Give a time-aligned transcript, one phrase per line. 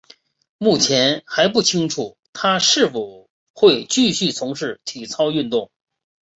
[0.57, 5.69] 目前还不清楚她是否会继续从事体操运动。